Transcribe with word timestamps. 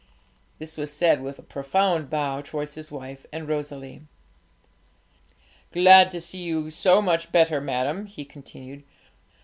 This 0.57 0.77
was 0.77 0.91
said 0.91 1.21
with 1.21 1.37
a 1.37 1.43
profound 1.43 2.09
bow 2.09 2.41
towards 2.41 2.73
his 2.73 2.91
wife 2.91 3.27
and 3.31 3.47
Rosalie. 3.47 4.01
'Glad 5.73 6.09
to 6.09 6.19
see 6.19 6.39
you 6.41 6.71
so 6.71 7.03
much 7.03 7.31
better, 7.31 7.61
madam,' 7.61 8.07
he 8.07 8.25
continued. 8.25 8.81